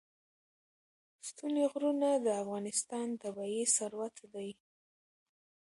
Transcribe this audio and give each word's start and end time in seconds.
ستوني 1.27 1.63
غرونه 1.71 2.09
د 2.25 2.27
افغانستان 2.43 3.07
طبعي 3.23 3.63
ثروت 3.75 4.15
دی. 4.33 4.49